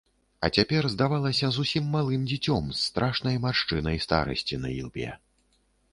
[0.47, 5.09] А цяпер здавалася зусім малым дзіцем, з страшнай маршчынай старасці на ілбе.